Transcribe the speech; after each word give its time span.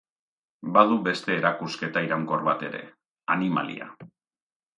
Badu 0.77 0.95
beste 1.07 1.35
erakusketa 1.41 2.03
iraunkor 2.07 2.47
bat 2.49 2.65
ere: 2.71 2.83
Animalia. 3.37 3.93